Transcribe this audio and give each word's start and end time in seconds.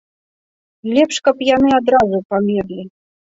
Лепш, 0.95 1.19
каб 1.27 1.43
яны 1.49 1.69
адразу 1.81 2.23
памерлі. 2.33 2.83